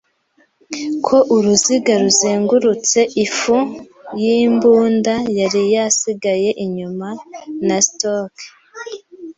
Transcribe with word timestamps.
ko 1.05 1.17
uruziga 1.35 1.93
ruzengurutse 2.01 2.99
ifu 3.25 3.57
yimbunda 4.21 5.13
yari 5.39 5.61
yasigaye 5.75 6.49
inyuma, 6.63 7.07
na 7.67 7.77
stroke 7.87 8.45